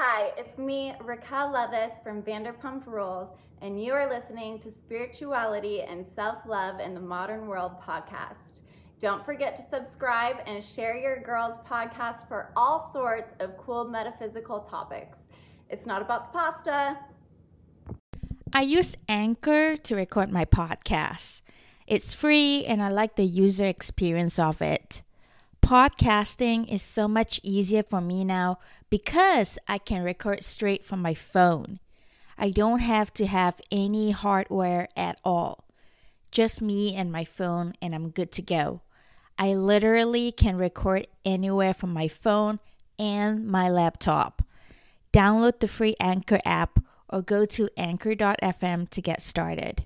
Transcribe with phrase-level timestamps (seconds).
[0.00, 6.06] Hi, it's me, Raquel Leviss from Vanderpump Rules, and you are listening to Spirituality and
[6.06, 8.62] Self Love in the Modern World podcast.
[9.00, 14.60] Don't forget to subscribe and share your girls' podcast for all sorts of cool metaphysical
[14.60, 15.18] topics.
[15.68, 16.98] It's not about the pasta.
[18.52, 21.42] I use Anchor to record my podcast.
[21.88, 25.02] It's free and I like the user experience of it.
[25.60, 28.58] Podcasting is so much easier for me now
[28.90, 31.80] because I can record straight from my phone.
[32.36, 35.64] I don't have to have any hardware at all.
[36.30, 38.82] Just me and my phone, and I'm good to go.
[39.38, 42.58] I literally can record anywhere from my phone
[42.98, 44.42] and my laptop.
[45.12, 49.84] Download the free Anchor app or go to anchor.fm to get started.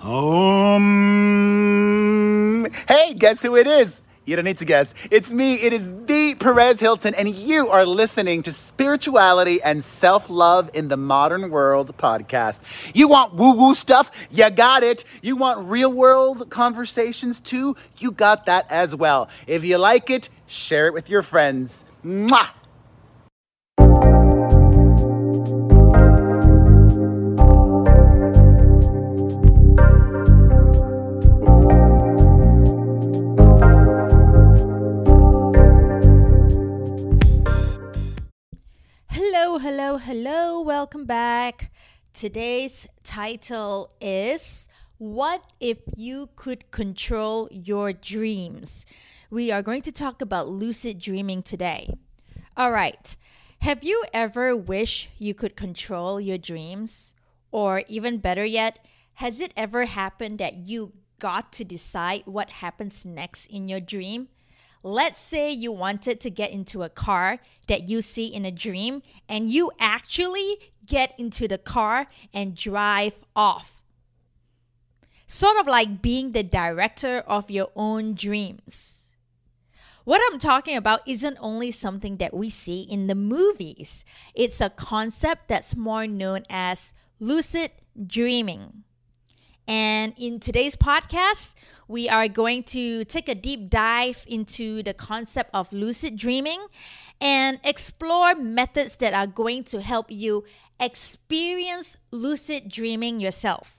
[0.00, 0.84] Um,
[2.88, 4.02] hey, guess who it is?
[4.26, 4.94] You don't need to guess.
[5.10, 5.54] It's me.
[5.54, 5.86] It is
[6.38, 11.50] the Perez Hilton, and you are listening to Spirituality and Self Love in the Modern
[11.50, 12.60] World podcast.
[12.92, 14.10] You want woo woo stuff?
[14.32, 15.04] You got it.
[15.22, 17.76] You want real world conversations too?
[17.98, 19.28] You got that as well.
[19.46, 21.84] If you like it, share it with your friends.
[22.04, 22.48] Mwah!
[39.60, 40.60] Hello, hello.
[40.60, 41.70] Welcome back.
[42.12, 48.84] Today's title is What If You Could Control Your Dreams?
[49.30, 51.88] We are going to talk about lucid dreaming today.
[52.56, 53.14] All right.
[53.60, 57.14] Have you ever wished you could control your dreams?
[57.52, 63.06] Or even better yet, has it ever happened that you got to decide what happens
[63.06, 64.28] next in your dream?
[64.86, 69.02] Let's say you wanted to get into a car that you see in a dream,
[69.26, 73.82] and you actually get into the car and drive off.
[75.26, 79.08] Sort of like being the director of your own dreams.
[80.04, 84.68] What I'm talking about isn't only something that we see in the movies, it's a
[84.68, 87.70] concept that's more known as lucid
[88.06, 88.84] dreaming.
[89.66, 91.54] And in today's podcast,
[91.88, 96.66] we are going to take a deep dive into the concept of lucid dreaming
[97.20, 100.44] and explore methods that are going to help you
[100.80, 103.78] experience lucid dreaming yourself.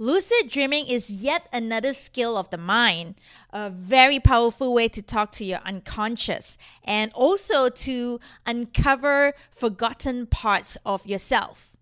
[0.00, 3.16] Lucid dreaming is yet another skill of the mind,
[3.50, 10.78] a very powerful way to talk to your unconscious and also to uncover forgotten parts
[10.86, 11.76] of yourself.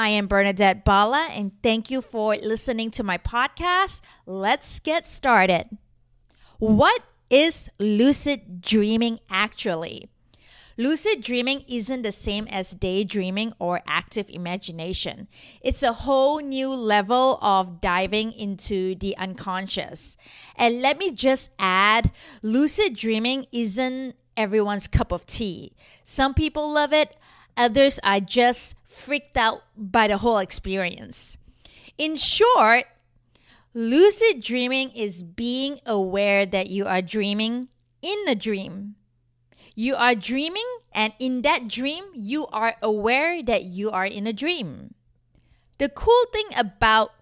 [0.00, 4.00] I am Bernadette Bala, and thank you for listening to my podcast.
[4.24, 5.76] Let's get started.
[6.58, 10.08] What is lucid dreaming actually?
[10.78, 15.28] Lucid dreaming isn't the same as daydreaming or active imagination.
[15.60, 20.16] It's a whole new level of diving into the unconscious.
[20.56, 22.10] And let me just add
[22.42, 25.74] lucid dreaming isn't everyone's cup of tea.
[26.02, 27.18] Some people love it,
[27.56, 31.36] others are just freaked out by the whole experience.
[31.98, 32.84] In short,
[33.74, 37.68] lucid dreaming is being aware that you are dreaming
[38.02, 38.96] in a dream.
[39.74, 44.32] You are dreaming, and in that dream, you are aware that you are in a
[44.32, 44.94] dream.
[45.78, 47.12] The cool thing about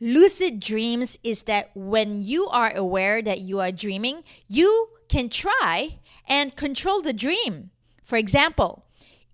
[0.00, 6.00] lucid dreams is that when you are aware that you are dreaming, you can try
[6.26, 7.70] and control the dream.
[8.02, 8.84] For example,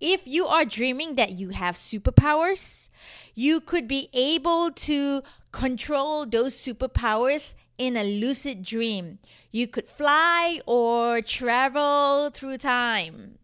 [0.01, 2.89] if you are dreaming that you have superpowers,
[3.35, 9.19] you could be able to control those superpowers in a lucid dream.
[9.51, 13.37] You could fly or travel through time.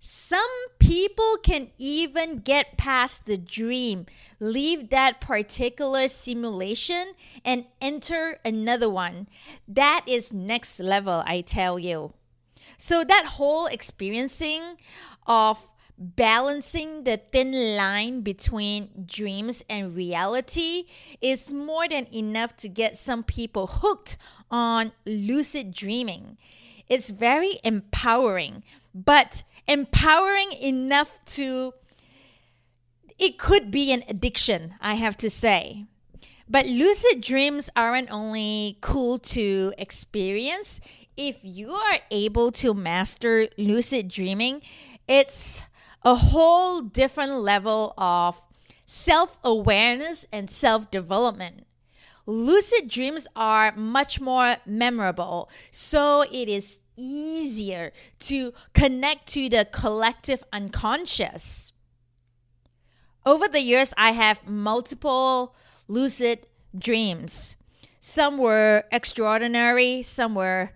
[0.00, 0.40] Some
[0.78, 4.06] people can even get past the dream,
[4.38, 7.12] leave that particular simulation,
[7.44, 9.28] and enter another one.
[9.66, 12.12] That is next level, I tell you.
[12.76, 14.76] So, that whole experiencing
[15.26, 20.84] of balancing the thin line between dreams and reality
[21.20, 24.16] is more than enough to get some people hooked
[24.50, 26.36] on lucid dreaming.
[26.88, 31.74] It's very empowering, but empowering enough to
[33.18, 35.84] it could be an addiction, I have to say.
[36.48, 40.80] But lucid dreams aren't only cool to experience.
[41.16, 44.62] If you are able to master lucid dreaming,
[45.08, 45.64] it's
[46.02, 48.40] a whole different level of
[48.86, 51.66] self awareness and self development.
[52.26, 60.42] Lucid dreams are much more memorable, so it is easier to connect to the collective
[60.52, 61.72] unconscious.
[63.26, 65.54] Over the years, I have multiple
[65.88, 66.46] lucid
[66.76, 67.56] dreams.
[68.00, 70.72] Some were extraordinary, some were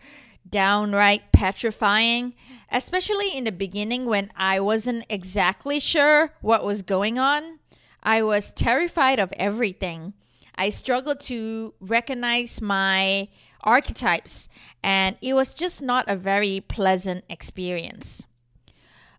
[0.51, 2.35] downright petrifying,
[2.71, 7.59] especially in the beginning when I wasn't exactly sure what was going on.
[8.03, 10.15] I was terrified of everything.
[10.55, 13.29] I struggled to recognize my
[13.63, 14.49] archetypes,
[14.83, 18.25] and it was just not a very pleasant experience.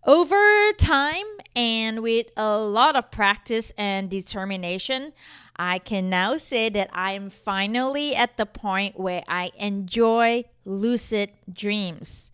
[0.05, 5.13] Over time and with a lot of practice and determination,
[5.61, 11.31] I can now say that I am finally at the point where I enjoy lucid
[11.51, 12.31] dreams.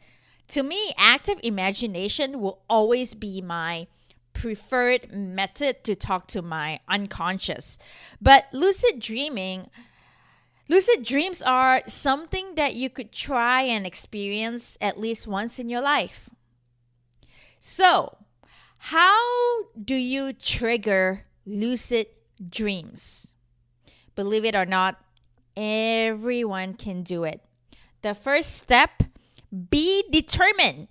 [0.49, 3.87] To me, active imagination will always be my
[4.33, 7.79] preferred method to talk to my unconscious.
[8.21, 9.71] But lucid dreaming,
[10.69, 15.81] lucid dreams are something that you could try and experience at least once in your
[15.81, 16.29] life.
[17.57, 18.17] So,
[18.77, 22.05] how do you trigger lucid
[22.49, 23.33] dreams?
[24.15, 25.01] Believe it or not,
[25.55, 27.41] everyone can do it.
[28.01, 29.03] The first step
[29.69, 30.87] be determined.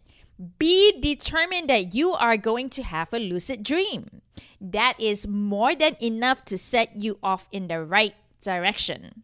[0.59, 4.21] Be determined that you are going to have a lucid dream.
[4.61, 9.23] That is more than enough to set you off in the right direction.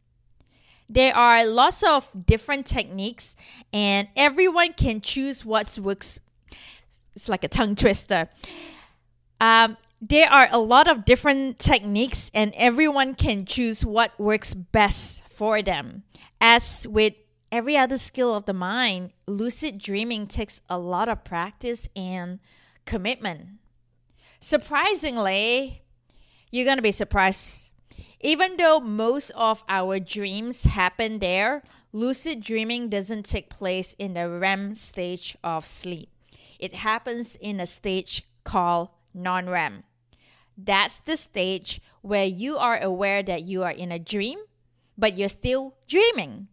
[0.88, 3.37] There are lots of different techniques,
[3.72, 6.20] and everyone can choose what works.
[7.14, 8.28] It's like a tongue twister.
[9.40, 15.23] Um, there are a lot of different techniques, and everyone can choose what works best
[15.29, 16.05] for them.
[16.41, 17.14] As with
[17.52, 22.41] every other skill of the mind, lucid dreaming takes a lot of practice and
[22.87, 23.61] commitment.
[24.38, 25.82] Surprisingly,
[26.50, 27.70] you're going to be surprised.
[28.23, 31.62] Even though most of our dreams happen there,
[31.93, 36.08] lucid dreaming doesn't take place in the REM stage of sleep.
[36.58, 39.85] It happens in a stage called non REM.
[40.62, 44.38] That's the stage where you are aware that you are in a dream,
[44.98, 46.48] but you're still dreaming.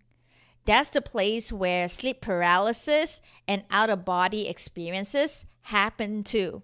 [0.65, 6.63] That's the place where sleep paralysis and out of body experiences happen too,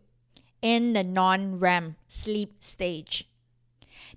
[0.61, 3.29] in the non REM sleep stage.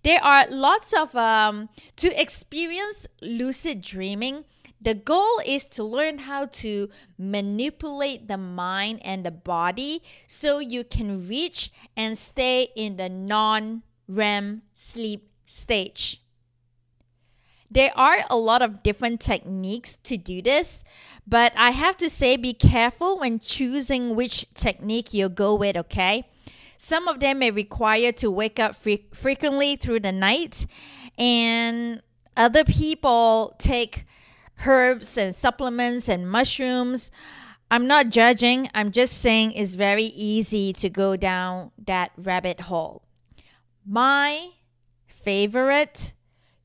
[0.02, 4.44] There are lots of, um, to experience lucid dreaming,
[4.87, 6.88] the goal is to learn how to
[7.19, 13.83] manipulate the mind and the body so you can reach and stay in the non
[14.06, 16.23] REM sleep stage.
[17.69, 20.85] There are a lot of different techniques to do this,
[21.27, 26.29] but I have to say be careful when choosing which technique you go with, okay?
[26.79, 30.65] Some of them may require to wake up fre- frequently through the night,
[31.19, 32.03] and
[32.37, 34.05] other people take
[34.64, 37.11] herbs and supplements and mushrooms.
[37.70, 43.03] I'm not judging, I'm just saying it's very easy to go down that rabbit hole.
[43.85, 44.50] My
[45.06, 46.12] favorite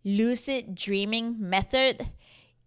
[0.03, 2.07] lucid dreaming method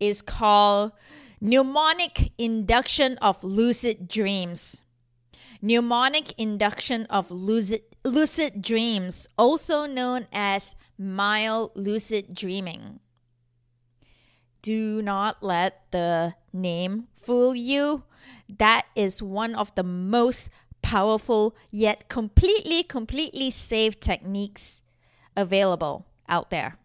[0.01, 0.93] is called
[1.41, 4.83] mnemonic induction of lucid dreams.
[5.63, 13.01] Mnemonic induction of lucid, lucid dreams, also known as mild lucid dreaming.
[14.65, 18.05] Do not let the name fool you.
[18.49, 20.49] That is one of the most
[20.81, 24.81] powerful yet completely, completely safe techniques
[25.37, 26.79] available out there.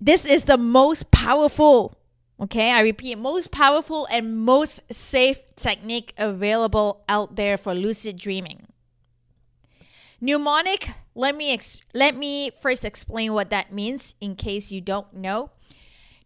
[0.00, 1.98] This is the most powerful,
[2.38, 8.68] okay, I repeat, most powerful and most safe technique available out there for lucid dreaming.
[10.20, 11.58] Mnemonic, let me
[11.92, 15.50] let me first explain what that means in case you don't know.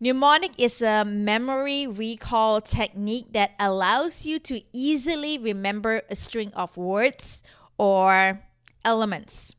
[0.00, 6.76] Mnemonic is a memory recall technique that allows you to easily remember a string of
[6.76, 7.42] words
[7.76, 8.44] or
[8.84, 9.56] elements.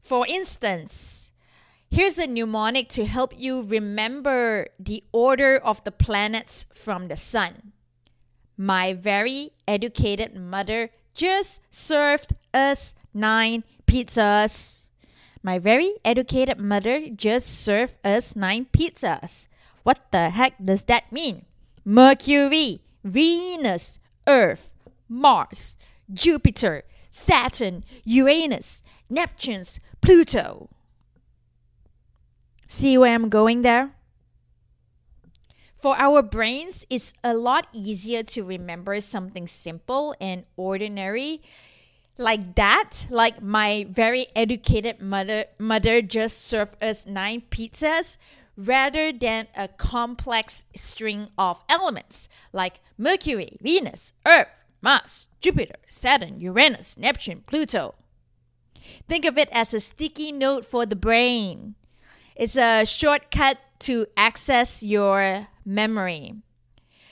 [0.00, 1.28] For instance,
[1.90, 7.72] Here's a mnemonic to help you remember the order of the planets from the sun.
[8.58, 14.84] My very educated mother just served us nine pizzas.
[15.42, 19.48] My very educated mother just served us nine pizzas.
[19.82, 21.46] What the heck does that mean?
[21.84, 24.74] Mercury, Venus, Earth,
[25.08, 25.78] Mars,
[26.12, 29.64] Jupiter, Saturn, Uranus, Neptune,
[30.00, 30.68] Pluto.
[32.66, 33.92] See where I'm going there?
[35.80, 41.40] For our brains, it's a lot easier to remember something simple and ordinary
[42.18, 43.06] like that.
[43.08, 48.18] Like my very educated mother mother just served us nine pizzas
[48.56, 56.98] rather than a complex string of elements like Mercury, Venus, Earth, Mars, Jupiter, Saturn, Uranus,
[56.98, 57.94] Neptune, Pluto.
[59.08, 61.76] Think of it as a sticky note for the brain.
[62.34, 66.34] It's a shortcut to access your memory.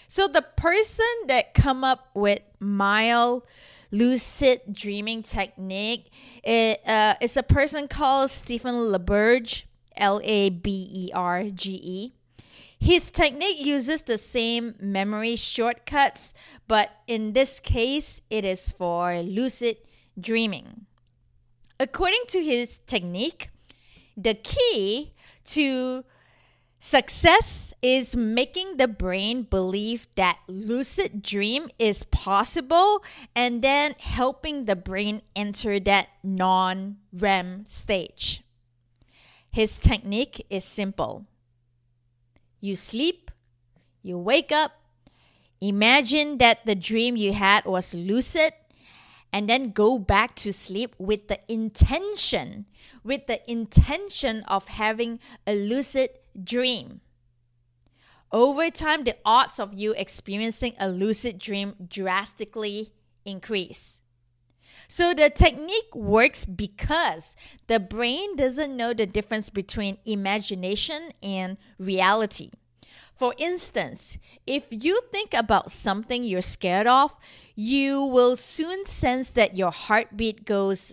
[0.09, 3.43] So the person that come up with mild
[3.91, 6.11] lucid dreaming technique
[6.43, 9.65] it, uh, is a person called Stephen LaBerge,
[9.97, 12.13] L A B E R G E.
[12.79, 16.35] His technique uses the same memory shortcuts,
[16.69, 19.79] but in this case, it is for lucid
[20.21, 20.87] dreaming.
[21.81, 23.51] According to his technique,
[24.17, 25.15] the key
[25.47, 26.05] to
[26.87, 33.03] success is making the brain believe that lucid dream is possible
[33.35, 38.43] and then helping the brain enter that non REM stage.
[39.51, 41.27] His technique is simple.
[42.61, 43.33] You sleep,
[44.03, 44.73] you wake up,
[45.61, 48.53] imagine that the dream you had was lucid,
[49.37, 52.65] and then go back to sleep with the intention,
[53.05, 56.09] with the intention of having a lucid
[56.43, 57.03] dream.
[58.33, 62.95] Over time, the odds of you experiencing a lucid dream drastically
[63.27, 64.01] increase.
[64.89, 72.53] So the technique works because the brain doesn't know the difference between imagination and reality.
[73.15, 77.17] For instance, if you think about something you're scared of,
[77.55, 80.93] you will soon sense that your heartbeat goes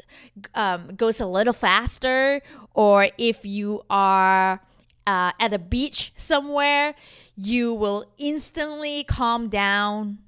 [0.55, 2.41] um, goes a little faster.
[2.73, 4.61] Or if you are
[5.05, 6.95] uh, at a beach somewhere,
[7.35, 10.19] you will instantly calm down.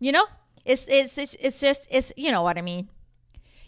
[0.00, 0.26] You know,
[0.64, 2.88] it's it's it's, it's just it's you know what I mean.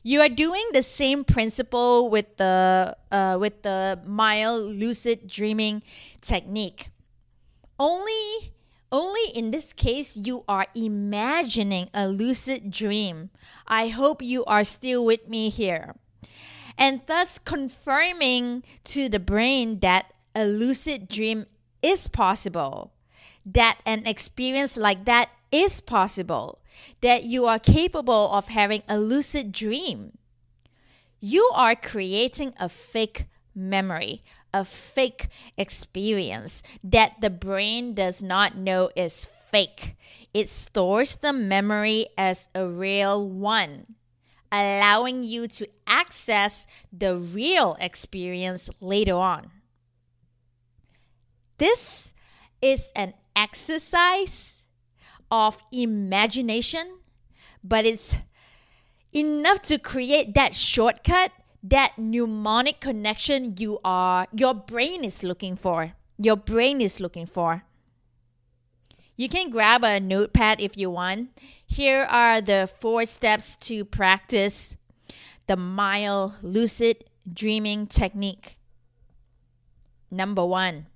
[0.02, 5.82] You are doing the same principle with the uh, with the mild lucid dreaming
[6.20, 6.88] technique.
[7.78, 8.52] Only
[8.90, 13.30] only in this case you are imagining a lucid dream.
[13.66, 15.94] I hope you are still with me here.
[16.78, 21.46] And thus confirming to the brain that a lucid dream
[21.82, 22.92] is possible,
[23.44, 26.60] that an experience like that is possible,
[27.00, 30.16] that you are capable of having a lucid dream.
[31.20, 38.90] You are creating a fake memory, a fake experience that the brain does not know
[38.96, 39.96] is fake.
[40.32, 43.94] It stores the memory as a real one,
[44.50, 49.50] allowing you to access the real experience later on.
[51.58, 52.12] This
[52.62, 54.64] is an exercise
[55.30, 56.98] of imagination,
[57.62, 58.16] but it's
[59.12, 65.92] enough to create that shortcut that mnemonic connection you are your brain is looking for.
[66.18, 67.64] Your brain is looking for.
[69.16, 71.30] You can grab a notepad if you want.
[71.66, 74.76] Here are the four steps to practice
[75.46, 78.58] the mild lucid dreaming technique.
[80.10, 80.86] Number 1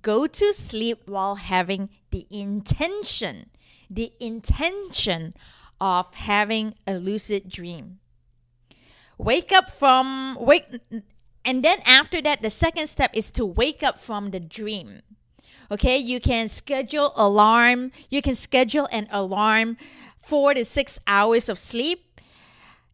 [0.00, 3.50] go to sleep while having the intention
[3.90, 5.34] the intention
[5.80, 7.98] of having a lucid dream
[9.18, 10.66] wake up from wake
[11.44, 15.02] and then after that the second step is to wake up from the dream.
[15.70, 19.76] Okay you can schedule alarm you can schedule an alarm
[20.20, 22.06] 4 to 6 hours of sleep.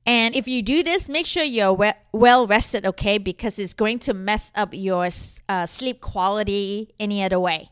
[0.07, 4.15] And if you do this make sure you're well rested okay because it's going to
[4.15, 5.09] mess up your
[5.49, 7.71] uh, sleep quality any other way.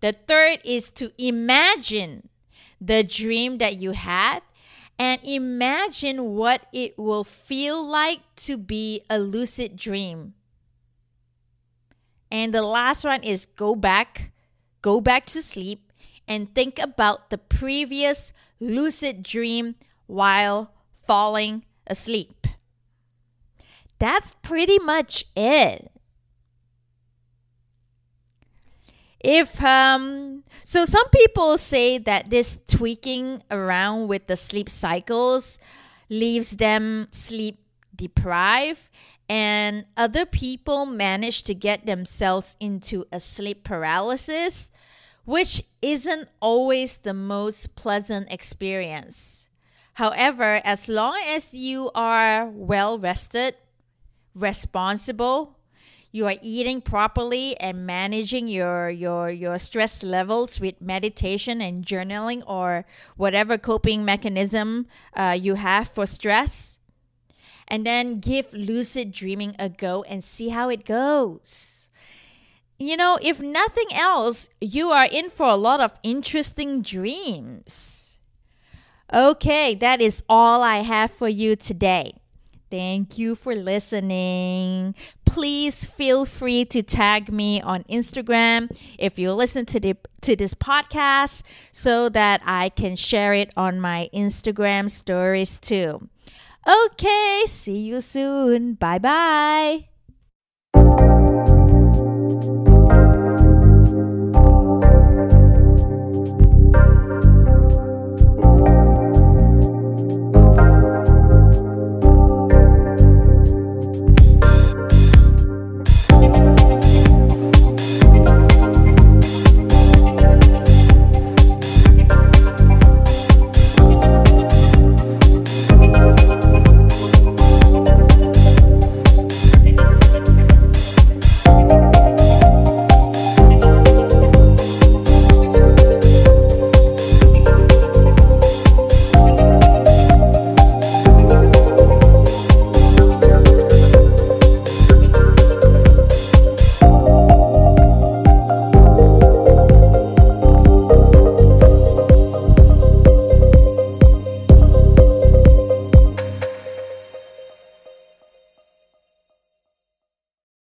[0.00, 2.28] The third is to imagine
[2.80, 4.42] the dream that you had
[4.98, 10.34] and imagine what it will feel like to be a lucid dream.
[12.30, 14.32] And the last one is go back,
[14.82, 15.92] go back to sleep
[16.26, 19.76] and think about the previous lucid dream
[20.06, 20.72] while
[21.06, 22.46] falling asleep.
[23.98, 25.90] That's pretty much it.
[29.20, 35.58] If um so some people say that this tweaking around with the sleep cycles
[36.08, 37.58] leaves them sleep
[37.94, 38.88] deprived
[39.28, 44.70] and other people manage to get themselves into a sleep paralysis
[45.24, 49.50] which isn't always the most pleasant experience.
[49.94, 53.56] However as long as you are well rested
[54.34, 55.57] responsible
[56.10, 62.42] you are eating properly and managing your your your stress levels with meditation and journaling
[62.46, 62.84] or
[63.16, 66.78] whatever coping mechanism uh, you have for stress
[67.66, 71.78] and then give lucid dreaming a go and see how it goes
[72.78, 78.18] you know, if nothing else, you are in for a lot of interesting dreams.
[79.12, 82.17] Okay, that is all I have for you today.
[82.70, 84.94] Thank you for listening.
[85.24, 90.54] Please feel free to tag me on Instagram if you listen to the to this
[90.54, 96.08] podcast so that I can share it on my Instagram stories too.
[96.66, 98.74] Okay, see you soon.
[98.74, 99.97] Bye bye.